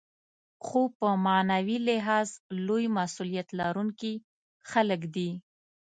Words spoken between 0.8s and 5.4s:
په معنوي لحاظ لوی مسوولیت لرونکي خلک دي.